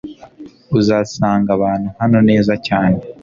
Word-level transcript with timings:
uzasanga 0.79 1.49
abantu 1.57 1.87
hano 2.01 2.19
neza 2.29 2.53
cyane 2.67 2.99